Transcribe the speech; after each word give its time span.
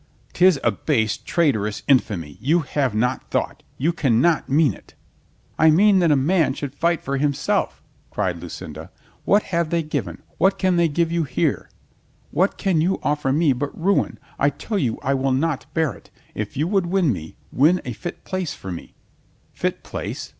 'Tis 0.33 0.59
a 0.63 0.71
base, 0.71 1.15
traitorous 1.15 1.83
infamy. 1.87 2.35
You 2.41 2.61
have 2.61 2.95
not 2.95 3.29
thought. 3.29 3.61
You 3.77 3.93
can 3.93 4.19
not 4.19 4.49
mean 4.49 4.73
it." 4.73 4.95
"I 5.59 5.69
mean 5.69 5.99
that 5.99 6.09
a 6.09 6.15
man 6.15 6.55
should 6.55 6.73
fight 6.73 7.03
for 7.03 7.17
himself," 7.17 7.83
cried 8.09 8.39
Lucinda. 8.41 8.89
"What 9.25 9.43
have 9.53 9.69
they 9.69 9.83
given, 9.83 10.23
what 10.39 10.57
can 10.57 10.75
they 10.77 10.87
give 10.87 11.11
you 11.11 11.23
here? 11.23 11.69
What 12.31 12.57
can 12.57 12.81
you 12.81 12.99
offer 13.03 13.31
me 13.31 13.53
but 13.53 13.79
ruin? 13.79 14.17
I 14.39 14.49
tell 14.49 14.79
you 14.79 14.97
I 15.03 15.13
will 15.13 15.33
not 15.33 15.71
bear 15.75 15.93
it. 15.93 16.09
If 16.33 16.57
you 16.57 16.67
would 16.67 16.87
win 16.87 17.13
me, 17.13 17.35
win 17.51 17.79
a 17.85 17.93
fit 17.93 18.23
place 18.23 18.55
for 18.55 18.71
me." 18.71 18.95
"Fit 19.53 19.83
place? 19.83 20.29